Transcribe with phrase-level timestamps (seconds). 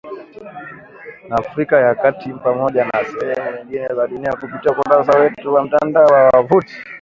[1.29, 6.05] na Afrika ya kati Pamoja na sehemu nyingine za dunia kupitia ukurasa wetu wa mtandao
[6.07, 6.75] wa wavuti